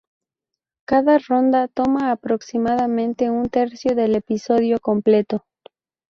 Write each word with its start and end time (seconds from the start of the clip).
Cada 0.87 1.19
ronda 1.19 1.67
toma 1.67 2.09
aproximadamente 2.11 3.29
un 3.29 3.49
tercio 3.49 3.93
del 3.93 4.15
episodio 4.15 4.79
completo. 4.79 5.45